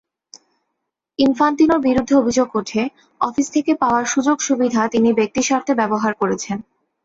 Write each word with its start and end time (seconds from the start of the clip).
ইনফান্তিনোর 1.19 1.79
বিরুদ্ধে 1.79 2.13
অভিযোগ 2.15 2.47
ওঠে, 2.55 2.81
অফিস 3.21 3.47
থেকে 3.51 3.71
পাওয়া 3.75 4.01
সুযোগ-সুবিধা 4.05 4.81
তিনি 4.87 5.09
ব্যক্তিস্বার্থে 5.13 5.73
ব্যবহার 5.75 6.13
করেছেন। 6.13 6.57